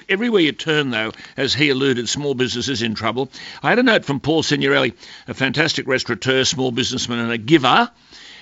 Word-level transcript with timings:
Look, 0.00 0.10
everywhere 0.10 0.40
you 0.40 0.52
turn, 0.52 0.90
though, 0.90 1.12
as 1.36 1.52
he 1.52 1.68
alluded, 1.68 2.08
small 2.08 2.34
business 2.34 2.68
is 2.68 2.80
in 2.80 2.94
trouble. 2.94 3.30
I 3.62 3.68
had 3.68 3.78
a 3.78 3.82
note 3.82 4.06
from 4.06 4.18
Paul 4.18 4.42
Signorelli, 4.42 4.94
a 5.28 5.34
fantastic 5.34 5.86
restaurateur, 5.86 6.44
small 6.44 6.70
businessman, 6.70 7.18
and 7.18 7.32
a 7.32 7.36
giver, 7.36 7.90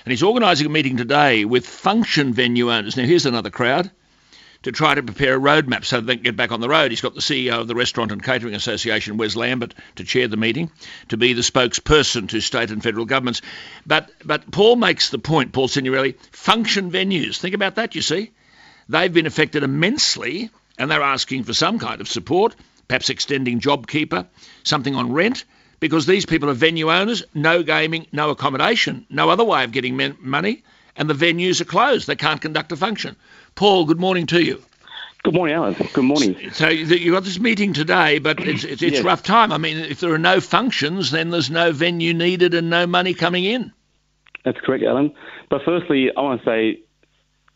and 0.05 0.11
he's 0.11 0.23
organising 0.23 0.67
a 0.67 0.69
meeting 0.69 0.95
today 0.95 1.43
with 1.43 1.67
function 1.67 2.33
venue 2.33 2.71
owners. 2.71 2.95
Now, 2.95 3.03
here's 3.03 3.25
another 3.25 3.49
crowd 3.49 3.91
to 4.63 4.71
try 4.71 4.95
to 4.95 5.03
prepare 5.03 5.35
a 5.35 5.39
roadmap 5.39 5.83
so 5.83 5.99
they 5.99 6.15
can 6.15 6.23
get 6.23 6.37
back 6.37 6.53
on 6.53 6.61
the 6.61 6.69
road. 6.69 6.91
He's 6.91 7.01
got 7.01 7.13
the 7.13 7.19
CEO 7.19 7.59
of 7.59 7.67
the 7.67 7.75
Restaurant 7.75 8.13
and 8.13 8.23
Catering 8.23 8.55
Association, 8.55 9.17
Wes 9.17 9.35
Lambert, 9.35 9.75
to 9.97 10.05
chair 10.05 10.29
the 10.29 10.37
meeting, 10.37 10.71
to 11.09 11.17
be 11.17 11.33
the 11.33 11.41
spokesperson 11.41 12.29
to 12.29 12.39
state 12.39 12.71
and 12.71 12.81
federal 12.81 13.05
governments. 13.05 13.41
But 13.85 14.11
but 14.23 14.49
Paul 14.49 14.77
makes 14.77 15.09
the 15.09 15.19
point, 15.19 15.51
Paul 15.51 15.67
Signorelli, 15.67 16.15
function 16.31 16.89
venues. 16.89 17.37
Think 17.37 17.53
about 17.53 17.75
that, 17.75 17.95
you 17.95 18.01
see. 18.01 18.31
They've 18.87 19.13
been 19.13 19.27
affected 19.27 19.63
immensely 19.63 20.49
and 20.79 20.89
they're 20.89 21.03
asking 21.03 21.43
for 21.43 21.53
some 21.53 21.77
kind 21.77 22.01
of 22.01 22.07
support, 22.07 22.55
perhaps 22.87 23.09
extending 23.09 23.59
JobKeeper, 23.59 24.25
something 24.63 24.95
on 24.95 25.13
rent, 25.13 25.45
because 25.79 26.05
these 26.05 26.25
people 26.25 26.49
are 26.49 26.53
venue 26.53 26.91
owners, 26.91 27.23
no 27.35 27.61
gaming, 27.61 28.07
no 28.11 28.31
accommodation, 28.31 29.05
no 29.09 29.29
other 29.29 29.43
way 29.43 29.63
of 29.63 29.71
getting 29.71 29.95
men- 29.95 30.17
money, 30.19 30.63
and 30.95 31.09
the 31.09 31.13
venues 31.13 31.61
are 31.61 31.65
closed. 31.65 32.07
They 32.07 32.15
can't 32.15 32.41
conduct 32.41 32.71
a 32.71 32.75
function. 32.75 33.15
Paul, 33.55 33.85
good 33.85 33.99
morning 33.99 34.25
to 34.27 34.41
you. 34.41 34.61
Good 35.23 35.33
morning, 35.33 35.55
Alan. 35.55 35.73
Good 35.73 36.05
morning. 36.05 36.49
So 36.53 36.69
you've 36.69 37.13
got 37.13 37.25
this 37.25 37.39
meeting 37.39 37.73
today, 37.73 38.19
but 38.19 38.39
it's, 38.39 38.63
it's, 38.63 38.81
it's 38.81 38.95
yes. 38.97 39.03
rough 39.03 39.21
time. 39.21 39.51
I 39.51 39.57
mean, 39.57 39.77
if 39.77 39.99
there 39.99 40.13
are 40.13 40.17
no 40.17 40.39
functions, 40.39 41.11
then 41.11 41.29
there's 41.29 41.49
no 41.49 41.73
venue 41.73 42.13
needed 42.13 42.53
and 42.53 42.69
no 42.69 42.87
money 42.87 43.13
coming 43.13 43.43
in. 43.43 43.73
That's 44.45 44.59
correct, 44.61 44.85
Alan. 44.85 45.13
But 45.49 45.61
firstly, 45.65 46.09
I 46.15 46.21
want 46.21 46.41
to 46.41 46.45
say 46.45 46.79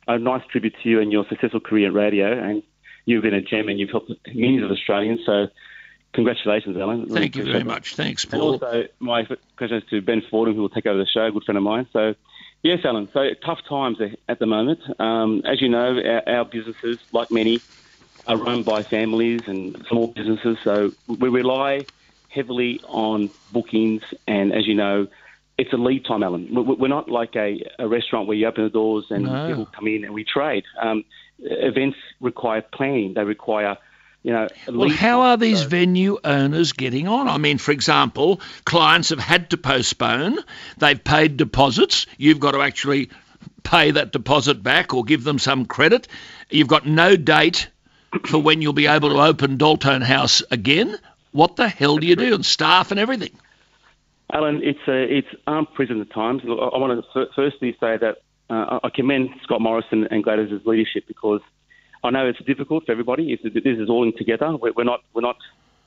a 0.09 0.19
nice 0.19 0.41
tribute 0.51 0.75
to 0.83 0.89
you 0.89 0.99
and 0.99 1.09
your 1.09 1.25
successful 1.29 1.61
career 1.61 1.87
at 1.87 1.93
radio. 1.93 2.37
And 2.37 2.63
you've 3.05 3.23
been 3.23 3.33
a 3.33 3.41
gem 3.41 3.69
and 3.69 3.79
you've 3.79 3.89
helped 3.89 4.11
millions 4.33 4.63
of 4.63 4.71
Australians. 4.71 5.21
So 5.25 5.47
congratulations, 6.13 6.77
Alan. 6.77 7.09
Thank 7.09 7.35
you 7.35 7.45
very 7.45 7.63
much. 7.63 7.95
Thanks, 7.95 8.25
Paul. 8.25 8.53
And 8.53 8.63
also, 8.63 8.87
my 8.99 9.23
congratulations 9.23 9.89
to 9.89 10.01
Ben 10.01 10.21
Fordham, 10.29 10.55
who 10.55 10.61
will 10.61 10.69
take 10.69 10.85
over 10.85 10.97
the 10.97 11.07
show, 11.07 11.25
a 11.25 11.31
good 11.31 11.43
friend 11.43 11.57
of 11.57 11.63
mine. 11.63 11.87
So 11.93 12.15
Yes, 12.63 12.85
Alan. 12.85 13.09
So 13.11 13.29
tough 13.45 13.59
times 13.67 13.97
at 14.29 14.39
the 14.39 14.45
moment. 14.45 14.79
Um, 14.97 15.41
as 15.43 15.61
you 15.61 15.67
know, 15.67 15.99
our, 15.99 16.29
our, 16.37 16.45
businesses, 16.45 16.97
like 17.11 17.29
many, 17.29 17.59
are 18.25 18.37
run 18.37 18.63
by 18.63 18.83
families 18.83 19.41
and 19.47 19.85
small 19.89 20.07
businesses. 20.07 20.57
So 20.63 20.93
we 21.07 21.27
rely 21.27 21.85
heavily 22.29 22.79
on 22.87 23.29
bookings, 23.51 24.01
and 24.27 24.53
as 24.53 24.65
you 24.65 24.75
know, 24.75 25.07
it's 25.57 25.73
a 25.73 25.77
lead 25.77 26.05
time, 26.05 26.23
Alan. 26.23 26.47
We're 26.51 26.87
not 26.87 27.09
like 27.09 27.35
a, 27.35 27.69
a 27.79 27.87
restaurant 27.87 28.29
where 28.29 28.37
you 28.37 28.47
open 28.47 28.63
the 28.63 28.69
doors 28.69 29.05
and 29.09 29.25
no. 29.25 29.47
people 29.47 29.65
come 29.65 29.87
in 29.87 30.05
and 30.05 30.13
we 30.13 30.23
trade. 30.23 30.63
Um, 30.81 31.03
events 31.43 31.97
require 32.19 32.61
planning. 32.61 33.13
They 33.13 33.23
require 33.23 33.77
you 34.23 34.31
know. 34.31 34.47
Well, 34.69 34.89
how 34.89 35.21
are 35.21 35.37
these 35.37 35.63
venue 35.63 36.17
owners 36.23 36.71
getting 36.71 37.07
on? 37.07 37.27
I 37.27 37.37
mean, 37.37 37.57
for 37.57 37.71
example, 37.71 38.39
clients 38.63 39.09
have 39.09 39.19
had 39.19 39.49
to 39.49 39.57
postpone. 39.57 40.39
They've 40.77 41.03
paid 41.03 41.37
deposits. 41.37 42.07
You've 42.17 42.39
got 42.39 42.51
to 42.51 42.61
actually 42.61 43.09
pay 43.63 43.91
that 43.91 44.11
deposit 44.11 44.63
back 44.63 44.93
or 44.93 45.03
give 45.03 45.23
them 45.23 45.39
some 45.39 45.65
credit. 45.65 46.07
You've 46.49 46.69
got 46.69 46.85
no 46.85 47.15
date 47.15 47.69
for 48.25 48.41
when 48.41 48.61
you'll 48.61 48.73
be 48.73 48.87
able 48.87 49.09
to 49.09 49.21
open 49.21 49.57
Doltone 49.57 50.03
House 50.03 50.41
again. 50.51 50.97
What 51.31 51.55
the 51.57 51.67
hell 51.67 51.97
do 51.97 52.07
you 52.07 52.15
do? 52.15 52.33
And 52.33 52.45
staff 52.45 52.91
and 52.91 52.99
everything. 52.99 53.31
Alan, 54.31 54.61
it's 54.63 54.79
a, 54.87 55.17
it's 55.17 55.27
um, 55.47 55.67
unprecedented 55.67 56.11
times. 56.11 56.41
I 56.45 56.77
want 56.77 57.03
to 57.13 57.25
firstly 57.35 57.75
say 57.79 57.97
that 57.97 58.19
uh, 58.53 58.79
I 58.83 58.89
commend 58.89 59.29
Scott 59.43 59.61
Morrison 59.61 60.07
and 60.11 60.23
Gladys's 60.23 60.65
leadership 60.65 61.05
because 61.07 61.41
I 62.03 62.09
know 62.09 62.27
it's 62.27 62.43
difficult 62.45 62.85
for 62.85 62.91
everybody. 62.91 63.35
This 63.43 63.77
is 63.79 63.89
all 63.89 64.03
in 64.03 64.15
together, 64.17 64.55
we're 64.57 64.83
not 64.83 65.01
we're 65.13 65.21
not 65.21 65.37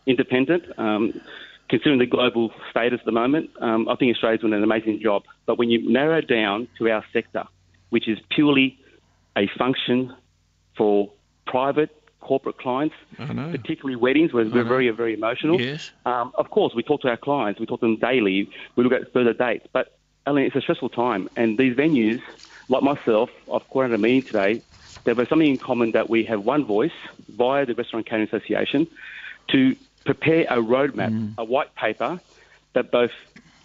independent. 0.07 0.65
Um, 0.79 1.21
considering 1.69 1.99
the 1.99 2.07
global 2.07 2.53
status 2.71 3.01
at 3.01 3.07
the 3.07 3.13
moment, 3.13 3.51
um, 3.61 3.89
I 3.89 3.97
think 3.97 4.15
Australia's 4.15 4.41
doing 4.41 4.55
an 4.55 4.63
amazing 4.63 5.01
job. 5.03 5.25
But 5.47 5.59
when 5.59 5.69
you 5.69 5.91
narrow 5.91 6.21
down 6.21 6.69
to 6.79 6.89
our 6.91 7.05
sector, 7.13 7.45
which 7.91 8.09
is 8.09 8.19
purely 8.31 8.79
a 9.37 9.49
function 9.59 10.15
for 10.77 11.11
private 11.47 11.91
corporate 12.21 12.59
clients, 12.59 12.95
particularly 13.17 13.97
weddings, 13.97 14.33
where 14.33 14.45
we're 14.45 14.65
very, 14.65 14.91
very 14.91 15.15
emotional. 15.15 15.61
Yes. 15.61 15.93
Um, 16.05 16.33
of 16.35 16.51
course, 16.51 16.75
we 16.75 16.83
talk 16.83 17.03
to 17.03 17.09
our 17.09 17.17
clients, 17.17 17.61
we 17.61 17.67
talk 17.67 17.81
to 17.81 17.87
them 17.87 17.97
daily, 17.97 18.49
we 18.75 18.85
look 18.85 18.93
at 18.93 19.13
further 19.13 19.33
dates. 19.33 19.67
But, 19.73 19.96
Ellen, 20.27 20.43
it's 20.43 20.57
a 20.57 20.61
stressful 20.61 20.91
time. 20.91 21.29
And 21.37 21.57
these 21.57 21.77
venues, 21.77 22.21
like 22.69 22.83
myself, 22.83 23.31
I've 23.53 23.69
called 23.69 23.93
a 23.93 23.99
meeting 23.99 24.23
today 24.23 24.63
there 25.07 25.15
was 25.15 25.29
something 25.29 25.49
in 25.49 25.57
common 25.57 25.93
that 25.93 26.11
we 26.11 26.25
have 26.25 26.45
one 26.45 26.65
voice 26.65 26.99
via 27.29 27.65
the 27.65 27.75
Restaurant 27.75 28.07
Catering 28.07 28.27
Association 28.27 28.89
to 29.49 29.77
prepare 30.05 30.43
a 30.51 30.57
roadmap, 30.57 31.13
mm. 31.13 31.35
a 31.39 31.45
white 31.45 31.75
paper 31.77 32.21
that 32.73 32.91
both 32.91 33.13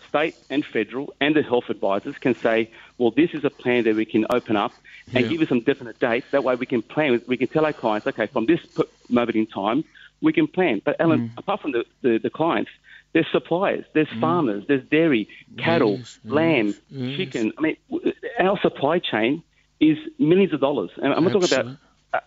state 0.07 0.35
and 0.51 0.63
federal 0.63 1.13
and 1.19 1.35
the 1.35 1.41
health 1.41 1.69
advisors 1.69 2.17
can 2.19 2.35
say, 2.35 2.69
well, 2.99 3.09
this 3.09 3.31
is 3.33 3.43
a 3.43 3.49
plan 3.49 3.83
that 3.85 3.95
we 3.95 4.05
can 4.05 4.27
open 4.29 4.55
up 4.55 4.71
and 5.15 5.25
yeah. 5.25 5.31
give 5.31 5.41
us 5.41 5.49
some 5.49 5.61
definite 5.61 5.99
dates. 5.99 6.27
That 6.29 6.43
way 6.43 6.53
we 6.55 6.67
can 6.67 6.83
plan, 6.83 7.19
we 7.25 7.37
can 7.37 7.47
tell 7.47 7.65
our 7.65 7.73
clients, 7.73 8.05
okay, 8.05 8.27
from 8.27 8.45
this 8.45 8.59
moment 9.09 9.35
in 9.35 9.47
time, 9.47 9.83
we 10.21 10.33
can 10.33 10.47
plan. 10.47 10.81
But 10.85 10.97
Ellen, 10.99 11.29
mm. 11.29 11.37
apart 11.37 11.61
from 11.61 11.71
the, 11.71 11.85
the, 12.03 12.19
the, 12.19 12.29
clients, 12.29 12.69
there's 13.13 13.27
suppliers, 13.31 13.85
there's 13.93 14.07
mm. 14.07 14.21
farmers, 14.21 14.63
there's 14.67 14.87
dairy, 14.89 15.27
cattle, 15.57 15.97
yes, 15.97 16.19
lamb, 16.23 16.75
yes. 16.89 17.17
chicken. 17.17 17.51
I 17.57 17.61
mean, 17.61 17.77
our 18.39 18.59
supply 18.61 18.99
chain 18.99 19.43
is 19.79 19.97
millions 20.17 20.53
of 20.53 20.61
dollars. 20.61 20.91
And 21.01 21.13
I'm 21.13 21.23
not 21.23 21.33
talking 21.33 21.53
about 21.53 21.77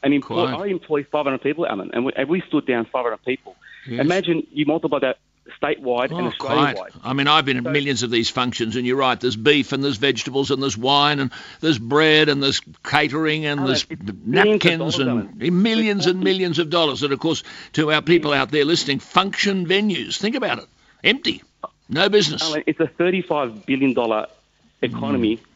an 0.02 0.12
employee. 0.12 0.52
I 0.52 0.66
employ 0.66 1.04
500 1.04 1.40
people, 1.40 1.66
Alan, 1.66 1.90
and 1.92 2.04
we, 2.04 2.12
and 2.16 2.28
we 2.28 2.42
stood 2.48 2.66
down 2.66 2.86
500 2.86 3.24
people. 3.24 3.56
Yes. 3.86 4.00
Imagine 4.00 4.46
you 4.50 4.66
multiply 4.66 4.98
that 5.00 5.18
statewide 5.62 6.10
oh, 6.10 6.16
and 6.16 6.26
Australia 6.28 6.74
wide. 6.76 6.92
I 7.02 7.12
mean, 7.12 7.28
I've 7.28 7.44
been 7.44 7.58
at 7.58 7.64
so, 7.64 7.70
millions 7.70 8.02
of 8.02 8.10
these 8.10 8.30
functions, 8.30 8.76
and 8.76 8.86
you're 8.86 8.96
right. 8.96 9.18
There's 9.20 9.36
beef, 9.36 9.72
and 9.72 9.84
there's 9.84 9.98
vegetables, 9.98 10.50
and 10.50 10.62
there's 10.62 10.76
wine, 10.76 11.20
and 11.20 11.30
there's 11.60 11.78
bread, 11.78 12.28
and 12.28 12.42
there's 12.42 12.60
catering, 12.82 13.44
and 13.44 13.66
there's 13.66 13.86
napkins, 14.24 14.98
and 14.98 15.36
millions 15.38 16.06
and 16.06 16.20
millions 16.20 16.58
of 16.58 16.70
dollars. 16.70 17.02
And 17.02 17.12
of 17.12 17.18
course, 17.18 17.42
to 17.74 17.92
our 17.92 18.02
people 18.02 18.32
out 18.32 18.50
there 18.50 18.64
listening, 18.64 19.00
function 19.00 19.66
venues. 19.66 20.16
Think 20.16 20.34
about 20.34 20.58
it. 20.58 20.66
Empty. 21.04 21.42
No 21.88 22.08
business. 22.08 22.54
It's 22.66 22.80
a 22.80 22.86
$35 22.86 23.66
billion 23.66 23.90
economy. 24.82 25.36
Mm 25.36 25.46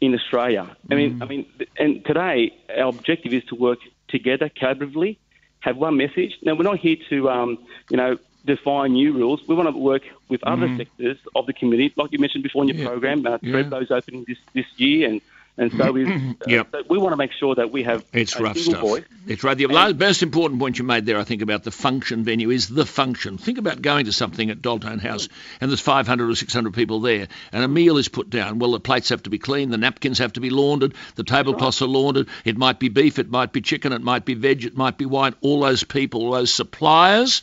in 0.00 0.14
Australia. 0.14 0.76
I 0.90 0.94
mean, 0.94 1.18
mm. 1.18 1.22
I 1.22 1.26
mean, 1.26 1.46
and 1.78 2.04
today 2.04 2.54
our 2.76 2.88
objective 2.88 3.32
is 3.32 3.44
to 3.46 3.54
work 3.54 3.78
together 4.08 4.48
collaboratively, 4.48 5.16
have 5.60 5.76
one 5.76 5.96
message. 5.96 6.38
Now 6.42 6.54
we're 6.54 6.62
not 6.62 6.78
here 6.78 6.96
to, 7.10 7.30
um, 7.30 7.58
you 7.90 7.96
know, 7.96 8.18
define 8.44 8.92
new 8.92 9.12
rules. 9.12 9.40
We 9.46 9.54
want 9.54 9.68
to 9.68 9.76
work 9.76 10.02
with 10.28 10.42
other 10.44 10.68
mm. 10.68 10.78
sectors 10.78 11.18
of 11.34 11.46
the 11.46 11.52
community, 11.52 11.92
like 11.96 12.12
you 12.12 12.18
mentioned 12.18 12.44
before 12.44 12.62
in 12.62 12.68
your 12.68 12.78
yeah. 12.78 12.88
program. 12.88 13.26
Uh, 13.26 13.38
yeah. 13.42 13.72
opening 13.90 14.24
this 14.26 14.38
this 14.54 14.66
year, 14.76 15.08
and 15.08 15.20
and 15.58 15.72
so 15.72 15.92
we, 15.92 16.06
uh, 16.06 16.32
yep. 16.46 16.68
so 16.70 16.82
we 16.88 16.98
want 16.98 17.12
to 17.12 17.16
make 17.16 17.32
sure 17.32 17.54
that 17.56 17.72
we 17.72 17.82
have 17.82 18.04
it's 18.12 18.38
rough 18.38 18.56
stuff. 18.56 18.80
Voice. 18.80 19.04
It's 19.26 19.42
right. 19.42 19.58
The 19.58 19.66
most 19.66 20.22
important 20.22 20.60
point 20.60 20.78
you 20.78 20.84
made 20.84 21.04
there, 21.04 21.18
I 21.18 21.24
think, 21.24 21.42
about 21.42 21.64
the 21.64 21.70
function 21.70 22.24
venue 22.24 22.50
is 22.50 22.68
the 22.68 22.86
function. 22.86 23.38
Think 23.38 23.58
about 23.58 23.82
going 23.82 24.06
to 24.06 24.12
something 24.12 24.50
at 24.50 24.62
Doltone 24.62 25.00
House 25.00 25.28
and 25.60 25.70
there's 25.70 25.80
500 25.80 26.30
or 26.30 26.34
600 26.34 26.72
people 26.72 27.00
there, 27.00 27.28
and 27.52 27.64
a 27.64 27.68
meal 27.68 27.98
is 27.98 28.08
put 28.08 28.30
down. 28.30 28.58
Well, 28.58 28.70
the 28.72 28.80
plates 28.80 29.08
have 29.08 29.24
to 29.24 29.30
be 29.30 29.38
cleaned, 29.38 29.72
the 29.72 29.78
napkins 29.78 30.18
have 30.18 30.32
to 30.34 30.40
be 30.40 30.50
laundered, 30.50 30.94
the 31.16 31.24
tablecloths 31.24 31.80
right. 31.80 31.88
are 31.88 31.90
laundered. 31.90 32.28
It 32.44 32.56
might 32.56 32.78
be 32.78 32.88
beef, 32.88 33.18
it 33.18 33.28
might 33.28 33.52
be 33.52 33.60
chicken, 33.60 33.92
it 33.92 34.02
might 34.02 34.24
be 34.24 34.34
veg, 34.34 34.64
it 34.64 34.76
might 34.76 34.96
be 34.96 35.06
wine. 35.06 35.34
All 35.40 35.60
those 35.60 35.82
people, 35.84 36.22
all 36.22 36.32
those 36.32 36.52
suppliers 36.52 37.42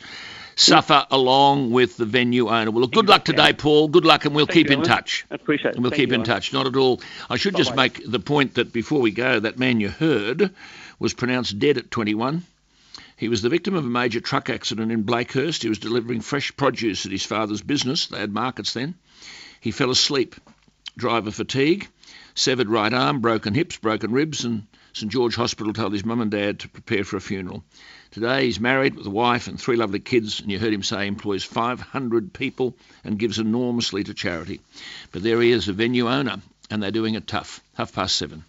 suffer 0.56 1.06
along 1.10 1.70
with 1.70 1.96
the 1.96 2.06
venue 2.06 2.48
owner. 2.48 2.70
Well, 2.70 2.80
look, 2.80 2.92
good 2.92 3.08
luck 3.08 3.24
today, 3.24 3.52
Paul. 3.52 3.88
Good 3.88 4.04
luck, 4.04 4.24
and 4.24 4.34
we'll 4.34 4.46
Thank 4.46 4.66
keep 4.66 4.70
in 4.70 4.82
touch. 4.82 5.24
I 5.30 5.36
appreciate 5.36 5.70
it. 5.70 5.74
And 5.76 5.84
we'll 5.84 5.90
Thank 5.90 6.00
keep 6.00 6.12
in 6.12 6.24
touch. 6.24 6.52
Not 6.52 6.66
at 6.66 6.76
all. 6.76 7.00
I 7.30 7.36
should 7.36 7.52
Bye-bye. 7.52 7.64
just 7.64 7.76
make 7.76 8.10
the 8.10 8.18
point 8.18 8.54
that 8.54 8.72
before 8.72 9.00
we 9.00 9.12
go, 9.12 9.38
that 9.38 9.58
man 9.58 9.80
you 9.80 9.90
heard 9.90 10.50
was 10.98 11.14
pronounced 11.14 11.58
dead 11.58 11.76
at 11.76 11.90
21. 11.90 12.42
He 13.18 13.28
was 13.28 13.42
the 13.42 13.48
victim 13.48 13.74
of 13.74 13.84
a 13.84 13.88
major 13.88 14.20
truck 14.20 14.50
accident 14.50 14.90
in 14.90 15.04
Blakehurst. 15.04 15.62
He 15.62 15.68
was 15.68 15.78
delivering 15.78 16.20
fresh 16.22 16.56
produce 16.56 17.06
at 17.06 17.12
his 17.12 17.24
father's 17.24 17.62
business. 17.62 18.06
They 18.06 18.18
had 18.18 18.32
markets 18.32 18.72
then. 18.72 18.94
He 19.60 19.70
fell 19.70 19.90
asleep. 19.90 20.36
Driver 20.96 21.30
fatigue, 21.30 21.88
severed 22.34 22.70
right 22.70 22.92
arm, 22.92 23.20
broken 23.20 23.52
hips, 23.52 23.76
broken 23.76 24.12
ribs, 24.12 24.44
and 24.46 24.66
St 24.96 25.12
George 25.12 25.34
Hospital 25.34 25.74
told 25.74 25.92
his 25.92 26.06
mum 26.06 26.22
and 26.22 26.30
dad 26.30 26.60
to 26.60 26.70
prepare 26.70 27.04
for 27.04 27.18
a 27.18 27.20
funeral. 27.20 27.62
Today 28.12 28.46
he's 28.46 28.58
married 28.58 28.94
with 28.94 29.06
a 29.06 29.10
wife 29.10 29.46
and 29.46 29.60
three 29.60 29.76
lovely 29.76 29.98
kids, 29.98 30.40
and 30.40 30.50
you 30.50 30.58
heard 30.58 30.72
him 30.72 30.82
say 30.82 31.06
employs 31.06 31.44
500 31.44 32.32
people 32.32 32.74
and 33.04 33.18
gives 33.18 33.38
enormously 33.38 34.04
to 34.04 34.14
charity. 34.14 34.62
But 35.12 35.22
there 35.22 35.42
he 35.42 35.50
is, 35.50 35.68
a 35.68 35.74
venue 35.74 36.08
owner, 36.08 36.40
and 36.70 36.82
they're 36.82 36.90
doing 36.90 37.14
it 37.14 37.26
tough. 37.26 37.60
Half 37.74 37.92
past 37.92 38.16
seven. 38.16 38.44